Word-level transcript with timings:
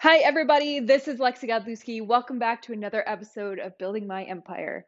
Hi, 0.00 0.18
everybody. 0.18 0.78
This 0.78 1.08
is 1.08 1.18
Lexi 1.18 1.48
Godlewski. 1.48 2.06
Welcome 2.06 2.38
back 2.38 2.62
to 2.62 2.72
another 2.72 3.02
episode 3.04 3.58
of 3.58 3.76
Building 3.78 4.06
My 4.06 4.22
Empire. 4.22 4.86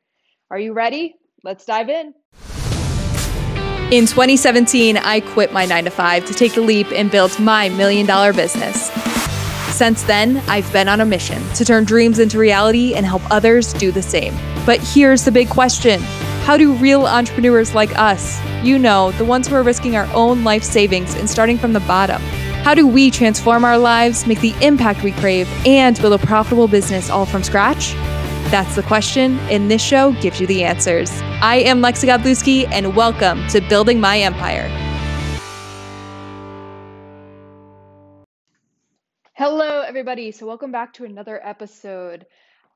Are 0.52 0.58
you 0.60 0.72
ready? 0.72 1.16
Let's 1.42 1.64
dive 1.64 1.88
in. 1.88 2.14
In 3.90 4.06
2017, 4.06 4.98
I 4.98 5.18
quit 5.18 5.52
my 5.52 5.66
nine 5.66 5.82
to 5.86 5.90
five 5.90 6.26
to 6.26 6.32
take 6.32 6.54
the 6.54 6.60
leap 6.60 6.86
and 6.92 7.10
build 7.10 7.36
my 7.40 7.70
million 7.70 8.06
dollar 8.06 8.32
business. 8.32 8.88
Since 9.76 10.04
then, 10.04 10.36
I've 10.46 10.72
been 10.72 10.86
on 10.86 11.00
a 11.00 11.06
mission 11.06 11.42
to 11.54 11.64
turn 11.64 11.82
dreams 11.82 12.20
into 12.20 12.38
reality 12.38 12.94
and 12.94 13.04
help 13.04 13.28
others 13.32 13.72
do 13.72 13.90
the 13.90 14.02
same. 14.02 14.36
But 14.64 14.78
here's 14.78 15.24
the 15.24 15.32
big 15.32 15.48
question 15.48 16.00
How 16.44 16.56
do 16.56 16.72
real 16.74 17.08
entrepreneurs 17.08 17.74
like 17.74 17.98
us, 17.98 18.38
you 18.62 18.78
know, 18.78 19.10
the 19.12 19.24
ones 19.24 19.48
who 19.48 19.56
are 19.56 19.64
risking 19.64 19.96
our 19.96 20.08
own 20.14 20.44
life 20.44 20.62
savings 20.62 21.16
and 21.16 21.28
starting 21.28 21.58
from 21.58 21.72
the 21.72 21.80
bottom, 21.80 22.22
how 22.70 22.74
do 22.76 22.86
we 22.86 23.10
transform 23.10 23.64
our 23.64 23.76
lives, 23.76 24.28
make 24.28 24.40
the 24.40 24.54
impact 24.64 25.02
we 25.02 25.10
crave, 25.10 25.48
and 25.66 26.00
build 26.00 26.12
a 26.12 26.24
profitable 26.24 26.68
business 26.68 27.10
all 27.10 27.26
from 27.26 27.42
scratch? 27.42 27.94
That's 28.52 28.76
the 28.76 28.82
question, 28.84 29.40
and 29.50 29.68
this 29.68 29.82
show 29.82 30.12
gives 30.22 30.40
you 30.40 30.46
the 30.46 30.62
answers. 30.62 31.10
I 31.42 31.56
am 31.56 31.80
Lexi 31.80 32.06
Godlewski, 32.06 32.68
and 32.70 32.94
welcome 32.94 33.44
to 33.48 33.60
Building 33.60 33.98
My 33.98 34.20
Empire. 34.20 34.68
Hello, 39.32 39.80
everybody. 39.80 40.30
So, 40.30 40.46
welcome 40.46 40.70
back 40.70 40.92
to 40.92 41.04
another 41.04 41.44
episode. 41.44 42.24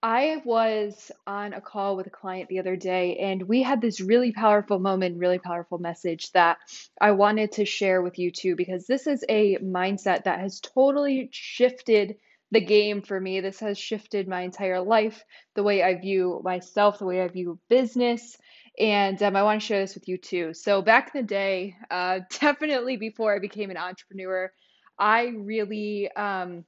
I 0.04 0.42
was 0.44 1.10
on 1.26 1.54
a 1.54 1.62
call 1.62 1.96
with 1.96 2.06
a 2.06 2.10
client 2.10 2.50
the 2.50 2.58
other 2.58 2.76
day, 2.76 3.16
and 3.16 3.42
we 3.42 3.62
had 3.62 3.80
this 3.80 4.02
really 4.02 4.32
powerful 4.32 4.78
moment, 4.78 5.16
really 5.16 5.38
powerful 5.38 5.78
message 5.78 6.30
that 6.32 6.58
I 7.00 7.12
wanted 7.12 7.52
to 7.52 7.64
share 7.64 8.02
with 8.02 8.18
you 8.18 8.30
too, 8.30 8.54
because 8.54 8.86
this 8.86 9.06
is 9.06 9.24
a 9.30 9.56
mindset 9.60 10.24
that 10.24 10.40
has 10.40 10.60
totally 10.60 11.30
shifted 11.32 12.16
the 12.50 12.60
game 12.60 13.00
for 13.00 13.18
me. 13.18 13.40
This 13.40 13.60
has 13.60 13.78
shifted 13.78 14.28
my 14.28 14.42
entire 14.42 14.82
life, 14.82 15.24
the 15.54 15.62
way 15.62 15.82
I 15.82 15.94
view 15.94 16.42
myself, 16.44 16.98
the 16.98 17.06
way 17.06 17.22
I 17.22 17.28
view 17.28 17.58
business. 17.70 18.36
And 18.78 19.22
um, 19.22 19.36
I 19.36 19.42
want 19.42 19.62
to 19.62 19.66
share 19.66 19.80
this 19.80 19.94
with 19.94 20.06
you 20.06 20.18
too. 20.18 20.52
So, 20.52 20.82
back 20.82 21.12
in 21.14 21.22
the 21.22 21.26
day, 21.26 21.76
uh, 21.90 22.20
definitely 22.40 22.98
before 22.98 23.34
I 23.34 23.38
became 23.38 23.70
an 23.70 23.78
entrepreneur, 23.78 24.52
I 24.98 25.28
really, 25.28 26.12
um, 26.14 26.66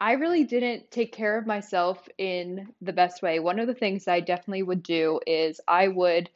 I 0.00 0.12
really 0.12 0.44
didn't 0.44 0.90
take 0.90 1.12
care 1.12 1.36
of 1.38 1.46
myself 1.46 2.08
in 2.18 2.72
the 2.80 2.92
best 2.92 3.20
way. 3.20 3.40
One 3.40 3.58
of 3.58 3.66
the 3.66 3.74
things 3.74 4.06
I 4.06 4.20
definitely 4.20 4.62
would 4.62 4.82
do 4.82 5.20
is 5.26 5.60
I 5.66 5.88
would 5.88 6.30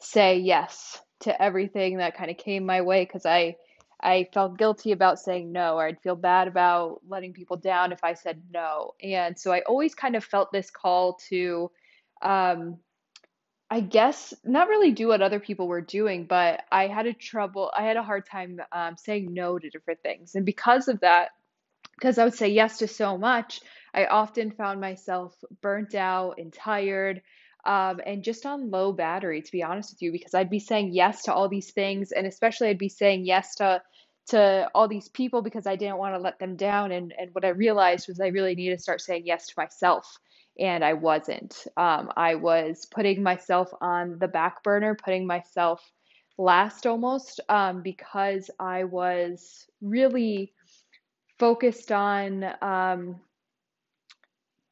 say 0.00 0.38
yes 0.38 1.00
to 1.20 1.42
everything 1.42 1.98
that 1.98 2.16
kind 2.16 2.30
of 2.30 2.38
came 2.38 2.64
my 2.64 2.80
way 2.80 3.04
because 3.04 3.26
I 3.26 3.56
I 4.02 4.28
felt 4.32 4.58
guilty 4.58 4.90
about 4.90 5.20
saying 5.20 5.52
no, 5.52 5.76
or 5.76 5.86
I'd 5.86 6.00
feel 6.00 6.16
bad 6.16 6.48
about 6.48 7.00
letting 7.06 7.32
people 7.32 7.56
down 7.56 7.92
if 7.92 8.02
I 8.02 8.14
said 8.14 8.42
no. 8.52 8.94
And 9.00 9.38
so 9.38 9.52
I 9.52 9.60
always 9.60 9.94
kind 9.94 10.16
of 10.16 10.24
felt 10.24 10.50
this 10.50 10.70
call 10.70 11.20
to, 11.28 11.70
um, 12.20 12.78
I 13.70 13.78
guess, 13.80 14.34
not 14.44 14.68
really 14.68 14.90
do 14.90 15.06
what 15.06 15.22
other 15.22 15.38
people 15.38 15.68
were 15.68 15.80
doing, 15.80 16.24
but 16.24 16.64
I 16.72 16.88
had 16.88 17.06
a 17.06 17.12
trouble, 17.12 17.70
I 17.76 17.84
had 17.84 17.96
a 17.96 18.02
hard 18.02 18.26
time 18.26 18.60
um, 18.72 18.96
saying 18.96 19.32
no 19.32 19.56
to 19.56 19.70
different 19.70 20.02
things. 20.02 20.34
And 20.34 20.44
because 20.44 20.88
of 20.88 20.98
that, 21.00 21.30
because 21.94 22.18
I 22.18 22.24
would 22.24 22.34
say 22.34 22.48
yes 22.48 22.78
to 22.78 22.88
so 22.88 23.18
much, 23.18 23.60
I 23.94 24.06
often 24.06 24.50
found 24.50 24.80
myself 24.80 25.34
burnt 25.60 25.94
out 25.94 26.38
and 26.38 26.52
tired. 26.52 27.22
Um, 27.64 28.00
and 28.04 28.24
just 28.24 28.44
on 28.44 28.70
low 28.70 28.92
battery, 28.92 29.40
to 29.40 29.52
be 29.52 29.62
honest 29.62 29.92
with 29.92 30.02
you, 30.02 30.10
because 30.10 30.34
I'd 30.34 30.50
be 30.50 30.58
saying 30.58 30.92
yes 30.92 31.22
to 31.24 31.34
all 31.34 31.48
these 31.48 31.70
things, 31.70 32.10
and 32.10 32.26
especially 32.26 32.68
I'd 32.68 32.78
be 32.78 32.88
saying 32.88 33.24
yes 33.24 33.54
to 33.56 33.82
to 34.28 34.68
all 34.74 34.88
these 34.88 35.08
people 35.08 35.42
because 35.42 35.66
I 35.66 35.76
didn't 35.76 35.98
want 35.98 36.14
to 36.14 36.20
let 36.20 36.38
them 36.38 36.56
down. 36.56 36.90
And 36.92 37.14
and 37.16 37.30
what 37.34 37.44
I 37.44 37.50
realized 37.50 38.08
was 38.08 38.20
I 38.20 38.28
really 38.28 38.54
needed 38.56 38.76
to 38.76 38.82
start 38.82 39.00
saying 39.00 39.22
yes 39.26 39.46
to 39.48 39.54
myself, 39.56 40.18
and 40.58 40.84
I 40.84 40.94
wasn't. 40.94 41.66
Um, 41.76 42.10
I 42.16 42.34
was 42.34 42.86
putting 42.86 43.22
myself 43.22 43.70
on 43.80 44.18
the 44.18 44.28
back 44.28 44.64
burner, 44.64 44.96
putting 44.96 45.26
myself 45.26 45.80
last 46.38 46.86
almost, 46.86 47.40
um, 47.48 47.82
because 47.82 48.50
I 48.58 48.84
was 48.84 49.66
really 49.80 50.52
focused 51.38 51.92
on 51.92 52.44
um, 52.60 53.20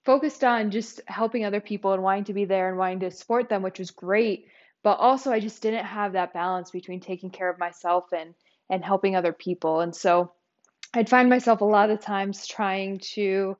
focused 0.05 0.45
on 0.45 0.71
just 0.71 1.01
helping 1.07 1.45
other 1.45 1.61
people 1.61 1.93
and 1.93 2.03
wanting 2.03 2.25
to 2.25 2.35
be 2.35 2.45
there 2.45 2.69
and 2.69 2.79
wanting 2.79 3.01
to 3.01 3.11
support 3.11 3.49
them, 3.49 3.63
which 3.63 3.79
was 3.79 3.91
great. 3.91 4.47
But 4.83 4.99
also, 4.99 5.31
I 5.31 5.41
just 5.41 5.63
didn't 5.63 5.85
have 5.85 6.15
that 6.15 6.33
balance 6.33 6.71
between 6.71 7.01
taking 7.01 7.31
care 7.31 7.51
of 7.51 7.59
myself 7.59 8.13
and 8.13 8.35
and 8.71 8.85
helping 8.85 9.17
other 9.17 9.33
people. 9.33 9.81
And 9.81 9.95
so, 9.95 10.33
I'd 10.95 11.09
find 11.09 11.29
myself 11.29 11.61
a 11.61 11.65
lot 11.65 11.91
of 11.91 12.01
times 12.01 12.47
trying 12.47 12.99
to 13.15 13.57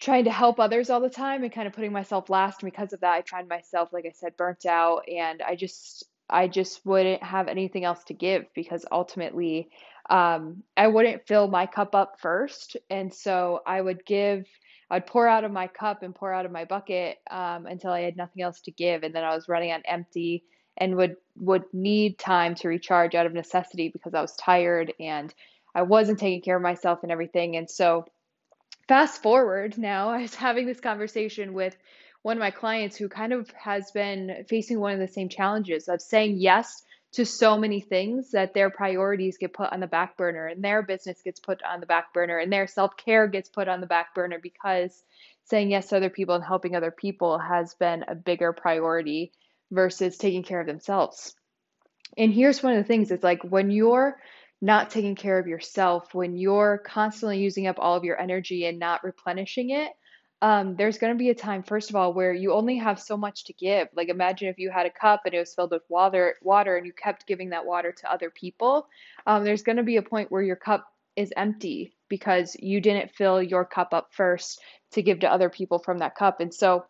trying 0.00 0.24
to 0.24 0.30
help 0.30 0.58
others 0.58 0.88
all 0.88 1.00
the 1.00 1.10
time 1.10 1.42
and 1.42 1.52
kind 1.52 1.66
of 1.66 1.74
putting 1.74 1.92
myself 1.92 2.30
last. 2.30 2.62
And 2.62 2.72
because 2.72 2.94
of 2.94 3.00
that, 3.00 3.12
I 3.12 3.22
find 3.22 3.48
myself, 3.48 3.92
like 3.92 4.06
I 4.06 4.12
said, 4.12 4.36
burnt 4.36 4.64
out, 4.66 5.02
and 5.08 5.42
I 5.42 5.56
just 5.56 6.04
I 6.28 6.48
just 6.48 6.84
wouldn't 6.86 7.22
have 7.22 7.48
anything 7.48 7.84
else 7.84 8.04
to 8.04 8.14
give 8.14 8.46
because 8.54 8.86
ultimately 8.90 9.70
um, 10.10 10.64
I 10.76 10.88
wouldn't 10.88 11.26
fill 11.26 11.46
my 11.46 11.66
cup 11.66 11.94
up 11.94 12.20
first. 12.20 12.76
And 12.90 13.14
so 13.14 13.62
I 13.64 13.80
would 13.80 14.04
give, 14.04 14.44
I'd 14.90 15.06
pour 15.06 15.28
out 15.28 15.44
of 15.44 15.52
my 15.52 15.68
cup 15.68 16.02
and 16.02 16.14
pour 16.14 16.34
out 16.34 16.44
of 16.44 16.52
my 16.52 16.64
bucket 16.64 17.18
um, 17.30 17.66
until 17.66 17.92
I 17.92 18.00
had 18.00 18.16
nothing 18.16 18.42
else 18.42 18.60
to 18.62 18.72
give. 18.72 19.04
And 19.04 19.14
then 19.14 19.22
I 19.22 19.34
was 19.34 19.48
running 19.48 19.70
on 19.72 19.82
empty 19.86 20.42
and 20.76 20.96
would 20.96 21.16
would 21.36 21.64
need 21.72 22.18
time 22.18 22.54
to 22.56 22.68
recharge 22.68 23.14
out 23.14 23.26
of 23.26 23.32
necessity 23.32 23.88
because 23.88 24.14
I 24.14 24.20
was 24.20 24.34
tired 24.36 24.92
and 24.98 25.32
I 25.74 25.82
wasn't 25.82 26.18
taking 26.18 26.42
care 26.42 26.56
of 26.56 26.62
myself 26.62 27.00
and 27.02 27.12
everything. 27.12 27.56
And 27.56 27.70
so 27.70 28.06
fast 28.88 29.22
forward 29.22 29.78
now, 29.78 30.08
I 30.10 30.22
was 30.22 30.34
having 30.34 30.66
this 30.66 30.80
conversation 30.80 31.52
with 31.52 31.76
one 32.22 32.36
of 32.36 32.40
my 32.40 32.50
clients 32.50 32.96
who 32.96 33.08
kind 33.08 33.32
of 33.32 33.48
has 33.50 33.90
been 33.92 34.44
facing 34.48 34.80
one 34.80 34.92
of 34.92 34.98
the 34.98 35.08
same 35.08 35.28
challenges 35.28 35.88
of 35.88 36.02
saying 36.02 36.36
yes 36.38 36.82
to 37.12 37.26
so 37.26 37.58
many 37.58 37.80
things 37.80 38.30
that 38.30 38.54
their 38.54 38.70
priorities 38.70 39.38
get 39.38 39.52
put 39.52 39.72
on 39.72 39.80
the 39.80 39.86
back 39.86 40.16
burner 40.16 40.46
and 40.46 40.62
their 40.62 40.82
business 40.82 41.20
gets 41.22 41.40
put 41.40 41.60
on 41.62 41.80
the 41.80 41.86
back 41.86 42.12
burner 42.14 42.38
and 42.38 42.52
their 42.52 42.66
self 42.66 42.96
care 42.96 43.26
gets 43.26 43.48
put 43.48 43.68
on 43.68 43.80
the 43.80 43.86
back 43.86 44.14
burner 44.14 44.38
because 44.40 45.02
saying 45.44 45.70
yes 45.70 45.88
to 45.88 45.96
other 45.96 46.10
people 46.10 46.36
and 46.36 46.44
helping 46.44 46.76
other 46.76 46.92
people 46.92 47.38
has 47.38 47.74
been 47.74 48.04
a 48.06 48.14
bigger 48.14 48.52
priority 48.52 49.32
versus 49.70 50.16
taking 50.16 50.42
care 50.42 50.60
of 50.60 50.66
themselves. 50.66 51.34
And 52.16 52.32
here's 52.32 52.62
one 52.62 52.74
of 52.74 52.78
the 52.78 52.88
things 52.88 53.10
it's 53.10 53.24
like 53.24 53.42
when 53.42 53.70
you're 53.70 54.16
not 54.60 54.90
taking 54.90 55.14
care 55.14 55.38
of 55.38 55.46
yourself, 55.46 56.14
when 56.14 56.36
you're 56.36 56.78
constantly 56.78 57.38
using 57.38 57.66
up 57.66 57.76
all 57.78 57.96
of 57.96 58.04
your 58.04 58.20
energy 58.20 58.66
and 58.66 58.78
not 58.78 59.02
replenishing 59.02 59.70
it, 59.70 59.90
um, 60.42 60.74
there's 60.76 60.98
going 60.98 61.12
to 61.12 61.18
be 61.18 61.28
a 61.28 61.34
time, 61.34 61.62
first 61.62 61.90
of 61.90 61.96
all, 61.96 62.14
where 62.14 62.32
you 62.32 62.52
only 62.52 62.78
have 62.78 62.98
so 63.00 63.16
much 63.16 63.44
to 63.44 63.52
give. 63.52 63.88
Like 63.94 64.08
imagine 64.08 64.48
if 64.48 64.58
you 64.58 64.70
had 64.70 64.86
a 64.86 64.90
cup 64.90 65.22
and 65.26 65.34
it 65.34 65.38
was 65.38 65.54
filled 65.54 65.72
with 65.72 65.82
water, 65.88 66.36
water, 66.42 66.76
and 66.76 66.86
you 66.86 66.92
kept 66.92 67.26
giving 67.26 67.50
that 67.50 67.66
water 67.66 67.92
to 67.92 68.12
other 68.12 68.30
people. 68.30 68.88
Um, 69.26 69.44
there's 69.44 69.62
going 69.62 69.76
to 69.76 69.82
be 69.82 69.98
a 69.98 70.02
point 70.02 70.32
where 70.32 70.42
your 70.42 70.56
cup 70.56 70.86
is 71.14 71.32
empty 71.36 71.94
because 72.08 72.56
you 72.58 72.80
didn't 72.80 73.14
fill 73.14 73.42
your 73.42 73.66
cup 73.66 73.92
up 73.92 74.08
first 74.12 74.60
to 74.92 75.02
give 75.02 75.20
to 75.20 75.30
other 75.30 75.50
people 75.50 75.78
from 75.78 75.98
that 75.98 76.14
cup. 76.14 76.40
And 76.40 76.54
so, 76.54 76.86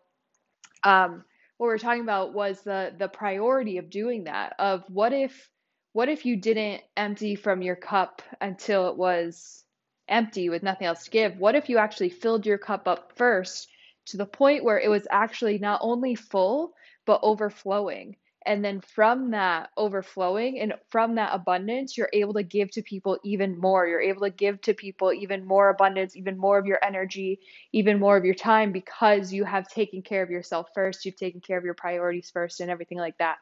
um, 0.84 1.24
what 1.58 1.66
we 1.66 1.74
we're 1.74 1.78
talking 1.78 2.02
about 2.02 2.32
was 2.32 2.62
the 2.62 2.94
the 2.96 3.08
priority 3.08 3.78
of 3.78 3.90
doing 3.90 4.24
that. 4.24 4.54
Of 4.58 4.84
what 4.88 5.12
if 5.12 5.50
what 5.92 6.08
if 6.08 6.24
you 6.24 6.36
didn't 6.36 6.82
empty 6.96 7.34
from 7.34 7.62
your 7.62 7.76
cup 7.76 8.22
until 8.40 8.88
it 8.88 8.96
was 8.96 9.64
empty 10.10 10.48
with 10.48 10.62
nothing 10.62 10.86
else 10.86 11.04
to 11.04 11.10
give, 11.10 11.38
what 11.38 11.54
if 11.54 11.68
you 11.68 11.78
actually 11.78 12.10
filled 12.10 12.46
your 12.46 12.58
cup 12.58 12.88
up 12.88 13.12
first 13.16 13.68
to 14.06 14.16
the 14.16 14.26
point 14.26 14.64
where 14.64 14.78
it 14.78 14.88
was 14.88 15.06
actually 15.10 15.58
not 15.58 15.80
only 15.82 16.14
full, 16.14 16.74
but 17.06 17.20
overflowing? 17.22 18.16
And 18.46 18.64
then 18.64 18.80
from 18.80 19.32
that 19.32 19.68
overflowing 19.76 20.60
and 20.60 20.74
from 20.88 21.16
that 21.16 21.34
abundance, 21.34 21.98
you're 21.98 22.08
able 22.12 22.32
to 22.34 22.42
give 22.42 22.70
to 22.72 22.82
people 22.82 23.18
even 23.22 23.58
more. 23.58 23.86
You're 23.86 24.00
able 24.00 24.22
to 24.22 24.30
give 24.30 24.60
to 24.62 24.72
people 24.72 25.12
even 25.12 25.44
more 25.44 25.68
abundance, 25.68 26.16
even 26.16 26.38
more 26.38 26.58
of 26.58 26.64
your 26.64 26.78
energy, 26.82 27.40
even 27.72 28.00
more 28.00 28.16
of 28.16 28.24
your 28.24 28.34
time 28.34 28.72
because 28.72 29.30
you 29.30 29.44
have 29.44 29.68
taken 29.68 30.00
care 30.00 30.22
of 30.22 30.30
yourself 30.30 30.68
first. 30.74 31.04
You've 31.04 31.16
taken 31.16 31.42
care 31.42 31.58
of 31.58 31.64
your 31.64 31.74
priorities 31.74 32.30
first 32.30 32.60
and 32.60 32.70
everything 32.70 32.98
like 32.98 33.18
that. 33.18 33.36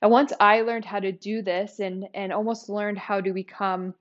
And 0.00 0.12
once 0.12 0.32
I 0.38 0.60
learned 0.60 0.84
how 0.84 1.00
to 1.00 1.10
do 1.10 1.42
this 1.42 1.80
and, 1.80 2.06
and 2.14 2.32
almost 2.32 2.68
learned 2.68 2.98
how 2.98 3.20
to 3.20 3.32
become 3.32 3.94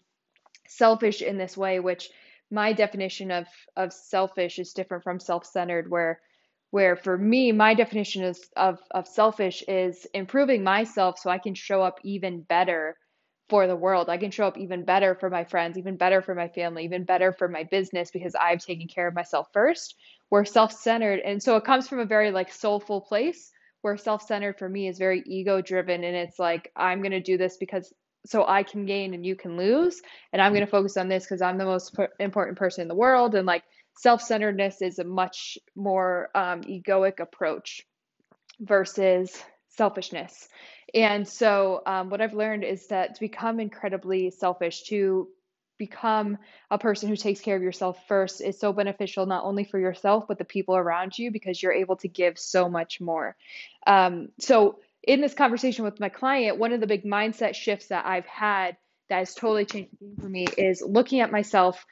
selfish 0.67 1.21
in 1.21 1.37
this 1.37 1.55
way, 1.57 1.79
which 1.79 2.09
my 2.51 2.73
definition 2.73 3.31
of 3.31 3.47
of 3.75 3.91
selfish 3.93 4.59
is 4.59 4.73
different 4.73 5.03
from 5.03 5.19
self-centered 5.19 5.89
where 5.89 6.21
where 6.71 6.95
for 6.95 7.17
me 7.17 7.51
my 7.51 7.73
definition 7.73 8.23
is 8.23 8.49
of 8.55 8.79
of 8.91 9.07
selfish 9.07 9.63
is 9.67 10.05
improving 10.13 10.63
myself 10.63 11.17
so 11.17 11.29
I 11.29 11.37
can 11.37 11.55
show 11.55 11.81
up 11.81 11.99
even 12.03 12.41
better 12.41 12.97
for 13.47 13.67
the 13.67 13.75
world. 13.75 14.09
I 14.09 14.17
can 14.17 14.31
show 14.31 14.47
up 14.47 14.57
even 14.57 14.85
better 14.85 15.13
for 15.13 15.29
my 15.29 15.43
friends, 15.43 15.77
even 15.77 15.97
better 15.97 16.21
for 16.21 16.33
my 16.33 16.47
family, 16.47 16.83
even 16.83 17.03
better 17.03 17.31
for 17.31 17.47
my 17.47 17.63
business 17.63 18.09
because 18.09 18.33
I've 18.33 18.59
taken 18.59 18.87
care 18.87 19.07
of 19.07 19.13
myself 19.13 19.49
first. 19.53 19.95
We're 20.31 20.45
self-centered 20.45 21.19
and 21.19 21.41
so 21.41 21.55
it 21.55 21.63
comes 21.63 21.87
from 21.87 21.99
a 21.99 22.05
very 22.05 22.31
like 22.31 22.51
soulful 22.51 23.01
place 23.01 23.51
where 23.81 23.97
self-centered 23.97 24.57
for 24.57 24.67
me 24.67 24.87
is 24.87 24.97
very 24.97 25.21
ego 25.27 25.61
driven 25.61 26.03
and 26.03 26.15
it's 26.15 26.39
like 26.39 26.71
I'm 26.75 27.01
going 27.01 27.11
to 27.11 27.21
do 27.21 27.37
this 27.37 27.57
because 27.57 27.93
so 28.25 28.45
I 28.47 28.63
can 28.63 28.85
gain 28.85 29.13
and 29.13 29.25
you 29.25 29.35
can 29.35 29.57
lose. 29.57 30.01
And 30.33 30.41
I'm 30.41 30.51
going 30.51 30.65
to 30.65 30.71
focus 30.71 30.97
on 30.97 31.07
this 31.07 31.23
because 31.23 31.41
I'm 31.41 31.57
the 31.57 31.65
most 31.65 31.95
important 32.19 32.57
person 32.57 32.81
in 32.81 32.87
the 32.87 32.95
world. 32.95 33.35
And 33.35 33.45
like 33.45 33.63
self 33.97 34.21
centeredness 34.21 34.81
is 34.81 34.99
a 34.99 35.03
much 35.03 35.57
more 35.75 36.29
um, 36.35 36.61
egoic 36.61 37.19
approach 37.19 37.81
versus 38.59 39.41
selfishness. 39.69 40.47
And 40.93 41.27
so, 41.27 41.81
um, 41.85 42.09
what 42.09 42.21
I've 42.21 42.33
learned 42.33 42.63
is 42.63 42.87
that 42.87 43.15
to 43.15 43.19
become 43.19 43.59
incredibly 43.59 44.31
selfish, 44.31 44.83
to 44.83 45.27
become 45.77 46.37
a 46.71 46.77
person 46.77 47.09
who 47.09 47.15
takes 47.15 47.41
care 47.41 47.55
of 47.55 47.61
yourself 47.61 47.97
first 48.07 48.41
is 48.41 48.59
so 48.59 48.71
beneficial 48.71 49.25
not 49.25 49.43
only 49.43 49.65
for 49.65 49.77
yourself 49.77 50.25
but 50.25 50.37
the 50.37 50.45
people 50.45 50.75
around 50.75 51.17
you 51.17 51.31
because 51.31 51.61
you're 51.61 51.73
able 51.73 51.97
to 51.97 52.07
give 52.07 52.39
so 52.39 52.69
much 52.69 53.01
more 53.01 53.35
um, 53.85 54.29
so 54.39 54.79
in 55.05 55.21
this 55.21 55.33
conversation 55.33 55.85
with 55.85 55.99
my 55.99 56.09
client 56.09 56.57
one 56.57 56.73
of 56.73 56.79
the 56.79 56.87
big 56.87 57.03
mindset 57.03 57.55
shifts 57.55 57.87
that 57.87 58.05
i've 58.05 58.25
had 58.25 58.77
that 59.09 59.19
has 59.19 59.33
totally 59.33 59.65
changed 59.65 59.91
the 59.91 60.05
game 60.05 60.15
for 60.19 60.29
me 60.29 60.45
is 60.57 60.81
looking 60.85 61.19
at 61.21 61.31
myself 61.31 61.85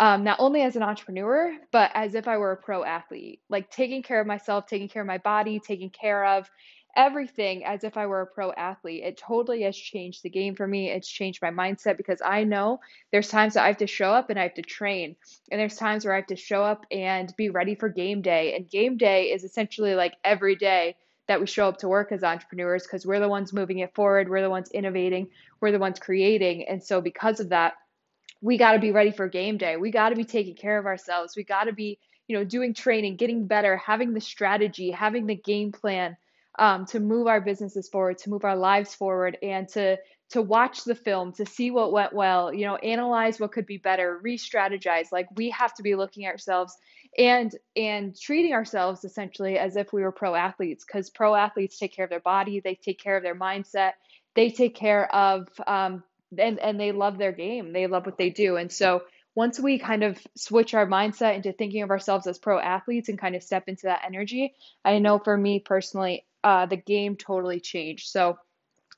um, 0.00 0.24
not 0.24 0.40
only 0.40 0.62
as 0.62 0.76
an 0.76 0.82
entrepreneur 0.82 1.56
but 1.72 1.90
as 1.94 2.14
if 2.14 2.28
i 2.28 2.36
were 2.36 2.52
a 2.52 2.56
pro 2.56 2.84
athlete 2.84 3.40
like 3.48 3.70
taking 3.70 4.02
care 4.02 4.20
of 4.20 4.26
myself 4.26 4.66
taking 4.66 4.88
care 4.88 5.02
of 5.02 5.08
my 5.08 5.18
body 5.18 5.60
taking 5.60 5.90
care 5.90 6.24
of 6.24 6.50
everything 6.96 7.64
as 7.64 7.84
if 7.84 7.96
I 7.96 8.06
were 8.06 8.22
a 8.22 8.26
pro 8.26 8.50
athlete. 8.52 9.04
It 9.04 9.18
totally 9.18 9.62
has 9.62 9.76
changed 9.76 10.22
the 10.22 10.30
game 10.30 10.56
for 10.56 10.66
me. 10.66 10.90
It's 10.90 11.08
changed 11.08 11.42
my 11.42 11.50
mindset 11.50 11.98
because 11.98 12.22
I 12.24 12.44
know 12.44 12.80
there's 13.12 13.28
times 13.28 13.54
that 13.54 13.64
I 13.64 13.68
have 13.68 13.76
to 13.78 13.86
show 13.86 14.10
up 14.10 14.30
and 14.30 14.38
I 14.38 14.44
have 14.44 14.54
to 14.54 14.62
train. 14.62 15.16
And 15.50 15.60
there's 15.60 15.76
times 15.76 16.04
where 16.04 16.14
I 16.14 16.16
have 16.16 16.26
to 16.28 16.36
show 16.36 16.62
up 16.62 16.86
and 16.90 17.32
be 17.36 17.50
ready 17.50 17.74
for 17.74 17.88
game 17.88 18.22
day. 18.22 18.56
And 18.56 18.68
game 18.68 18.96
day 18.96 19.26
is 19.26 19.44
essentially 19.44 19.94
like 19.94 20.14
every 20.24 20.56
day 20.56 20.96
that 21.28 21.40
we 21.40 21.46
show 21.46 21.68
up 21.68 21.78
to 21.78 21.88
work 21.88 22.12
as 22.12 22.22
entrepreneurs 22.22 22.84
because 22.84 23.06
we're 23.06 23.20
the 23.20 23.28
ones 23.28 23.52
moving 23.52 23.78
it 23.80 23.94
forward, 23.94 24.28
we're 24.28 24.42
the 24.42 24.50
ones 24.50 24.70
innovating, 24.70 25.28
we're 25.60 25.72
the 25.72 25.78
ones 25.78 25.98
creating. 25.98 26.68
And 26.68 26.82
so 26.82 27.00
because 27.00 27.40
of 27.40 27.48
that, 27.50 27.74
we 28.40 28.58
got 28.58 28.72
to 28.72 28.78
be 28.78 28.92
ready 28.92 29.10
for 29.10 29.28
game 29.28 29.56
day. 29.56 29.76
We 29.76 29.90
got 29.90 30.10
to 30.10 30.16
be 30.16 30.24
taking 30.24 30.54
care 30.54 30.78
of 30.78 30.86
ourselves. 30.86 31.36
We 31.36 31.44
got 31.44 31.64
to 31.64 31.72
be, 31.72 31.98
you 32.28 32.36
know, 32.36 32.44
doing 32.44 32.74
training, 32.74 33.16
getting 33.16 33.46
better, 33.46 33.76
having 33.76 34.12
the 34.12 34.20
strategy, 34.20 34.90
having 34.90 35.26
the 35.26 35.34
game 35.34 35.72
plan 35.72 36.16
um, 36.58 36.86
to 36.86 37.00
move 37.00 37.26
our 37.26 37.40
businesses 37.40 37.88
forward, 37.88 38.18
to 38.18 38.30
move 38.30 38.44
our 38.44 38.56
lives 38.56 38.94
forward, 38.94 39.38
and 39.42 39.68
to 39.70 39.98
to 40.30 40.42
watch 40.42 40.84
the 40.84 40.94
film, 40.94 41.32
to 41.32 41.46
see 41.46 41.70
what 41.70 41.92
went 41.92 42.12
well, 42.12 42.52
you 42.52 42.66
know, 42.66 42.76
analyze 42.76 43.38
what 43.38 43.52
could 43.52 43.66
be 43.66 43.76
better, 43.78 44.18
re-strategize. 44.22 45.12
Like 45.12 45.28
we 45.36 45.50
have 45.50 45.74
to 45.74 45.82
be 45.82 45.94
looking 45.94 46.26
at 46.26 46.32
ourselves 46.32 46.76
and 47.16 47.54
and 47.76 48.18
treating 48.18 48.52
ourselves 48.52 49.04
essentially 49.04 49.58
as 49.58 49.76
if 49.76 49.92
we 49.92 50.02
were 50.02 50.12
pro 50.12 50.34
athletes, 50.34 50.84
because 50.84 51.10
pro 51.10 51.34
athletes 51.34 51.78
take 51.78 51.94
care 51.94 52.04
of 52.04 52.10
their 52.10 52.20
body, 52.20 52.60
they 52.60 52.74
take 52.74 52.98
care 52.98 53.16
of 53.16 53.22
their 53.22 53.36
mindset, 53.36 53.92
they 54.34 54.50
take 54.50 54.74
care 54.74 55.12
of 55.14 55.48
um, 55.66 56.02
and 56.36 56.58
and 56.58 56.80
they 56.80 56.92
love 56.92 57.18
their 57.18 57.32
game, 57.32 57.72
they 57.72 57.86
love 57.86 58.04
what 58.04 58.18
they 58.18 58.30
do, 58.30 58.56
and 58.56 58.70
so 58.72 59.02
once 59.36 59.60
we 59.60 59.78
kind 59.78 60.02
of 60.02 60.18
switch 60.34 60.72
our 60.72 60.86
mindset 60.86 61.36
into 61.36 61.52
thinking 61.52 61.82
of 61.82 61.90
ourselves 61.90 62.26
as 62.26 62.38
pro 62.38 62.58
athletes 62.58 63.10
and 63.10 63.18
kind 63.18 63.36
of 63.36 63.42
step 63.42 63.64
into 63.68 63.82
that 63.82 64.00
energy, 64.04 64.54
I 64.82 64.98
know 64.98 65.18
for 65.18 65.36
me 65.36 65.60
personally, 65.60 66.24
uh, 66.42 66.64
the 66.64 66.76
game 66.76 67.16
totally 67.16 67.60
changed. 67.60 68.08
So 68.08 68.38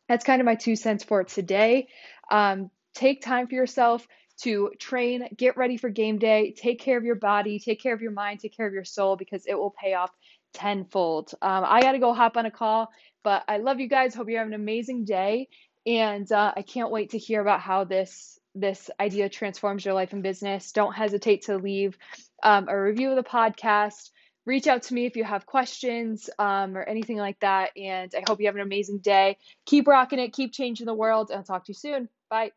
that's 0.09 0.25
kind 0.25 0.41
of 0.41 0.47
my 0.47 0.55
two 0.55 0.77
cents 0.77 1.05
for 1.05 1.25
today. 1.25 1.89
Um, 2.31 2.71
take 2.95 3.23
time 3.23 3.47
for 3.47 3.55
yourself 3.55 4.07
to 4.39 4.71
train, 4.79 5.29
get 5.37 5.57
ready 5.57 5.77
for 5.77 5.89
game 5.89 6.19
day, 6.19 6.55
take 6.57 6.81
care 6.81 6.97
of 6.97 7.05
your 7.05 7.17
body, 7.17 7.59
take 7.59 7.81
care 7.81 7.95
of 7.95 8.01
your 8.01 8.13
mind, 8.13 8.41
take 8.41 8.57
care 8.57 8.67
of 8.67 8.73
your 8.73 8.85
soul 8.85 9.17
because 9.17 9.45
it 9.47 9.55
will 9.55 9.75
pay 9.83 9.95
off 9.95 10.11
tenfold. 10.55 11.33
Um, 11.43 11.65
I 11.67 11.81
got 11.83 11.93
to 11.93 11.99
go 11.99 12.15
hop 12.15 12.37
on 12.37 12.47
a 12.47 12.51
call, 12.51 12.91
but 13.25 13.45
I 13.49 13.59
love 13.59 13.81
you 13.81 13.89
guys. 13.89 14.15
Hope 14.15 14.31
you 14.31 14.39
have 14.39 14.47
an 14.47 14.55
amazing 14.55 15.05
day. 15.05 15.49
And 15.87 16.31
uh, 16.31 16.53
I 16.57 16.63
can't 16.63 16.91
wait 16.91 17.11
to 17.11 17.19
hear 17.19 17.41
about 17.41 17.61
how 17.61 17.85
this 17.85 18.39
this 18.55 18.91
idea 18.99 19.29
transforms 19.29 19.85
your 19.85 19.95
life 19.95 20.13
and 20.13 20.23
business. 20.23 20.73
Don't 20.73 20.93
hesitate 20.93 21.43
to 21.43 21.59
leave 21.59 21.97
um, 22.43 22.67
a 22.69 22.81
review 22.81 23.11
of 23.11 23.17
the 23.17 23.23
podcast 23.23 24.11
reach 24.49 24.67
out 24.67 24.83
to 24.85 24.95
me 24.95 25.05
if 25.05 25.15
you 25.15 25.23
have 25.23 25.45
questions 25.45 26.31
um, 26.39 26.77
or 26.77 26.83
anything 26.83 27.19
like 27.19 27.39
that. 27.41 27.71
And 27.77 28.13
I 28.17 28.25
hope 28.27 28.41
you 28.41 28.47
have 28.47 28.57
an 28.57 28.63
amazing 28.63 28.99
day. 28.99 29.37
Keep 29.67 29.87
rocking 29.87 30.19
it, 30.19 30.33
keep 30.33 30.53
changing 30.53 30.87
the 30.87 30.95
world, 30.95 31.31
and 31.31 31.39
I'll 31.39 31.45
talk 31.45 31.67
to 31.67 31.71
you 31.71 31.75
soon. 31.75 32.09
Bye. 32.31 32.53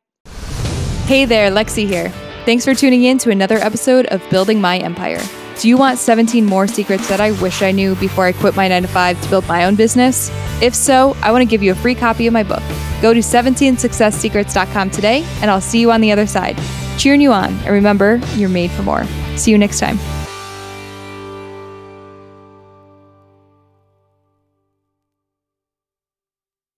Hey 1.06 1.26
there, 1.26 1.52
Lexi 1.52 1.86
here. 1.86 2.10
Thanks 2.46 2.64
for 2.64 2.74
tuning 2.74 3.04
in 3.04 3.18
to 3.20 3.30
another 3.30 3.58
episode 3.58 4.06
of 4.08 4.28
Building 4.30 4.62
My 4.62 4.78
Empire. 4.78 5.22
Do 5.60 5.68
you 5.68 5.78
want 5.78 6.00
17 6.00 6.46
more 6.46 6.66
secrets 6.66 7.08
that 7.10 7.20
I 7.20 7.32
wish 7.34 7.62
I 7.62 7.72
knew 7.72 7.94
before 7.96 8.26
I 8.26 8.32
quit 8.32 8.56
my 8.56 8.68
9 8.68 8.84
to 8.84 8.88
5 8.88 9.22
to 9.22 9.30
build 9.30 9.48
my 9.48 9.66
own 9.66 9.76
business? 9.76 10.32
If 10.62 10.74
so, 10.74 11.16
I 11.22 11.32
want 11.32 11.42
to 11.42 11.46
give 11.46 11.62
you 11.62 11.74
a 11.74 11.76
free 11.76 11.94
copy 11.94 12.26
of 12.26 12.34
my 12.34 12.42
book. 12.42 12.64
Go 13.02 13.14
to 13.14 13.20
17successsecrets.com 13.20 14.90
today, 14.90 15.24
and 15.42 15.52
I'll 15.52 15.62
see 15.62 15.82
you 15.82 15.92
on 15.92 16.02
the 16.02 16.12
other 16.12 16.26
side. 16.26 16.58
Cheering 16.98 17.22
you 17.22 17.34
on, 17.34 17.54
and 17.60 17.70
remember, 17.70 18.20
you're 18.36 18.50
made 18.50 18.72
for 18.72 18.84
more. 18.84 19.06
See 19.36 19.52
you 19.52 19.58
next 19.58 19.80
time. 19.80 20.00